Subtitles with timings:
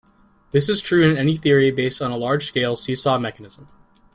[0.51, 3.67] This is true in any theory based on a large-scale seesaw mechanism.